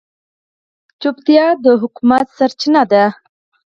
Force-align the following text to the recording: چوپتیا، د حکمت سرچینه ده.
چوپتیا، 1.01 1.45
د 1.63 1.65
حکمت 1.81 2.27
سرچینه 2.37 2.83
ده. 2.91 3.03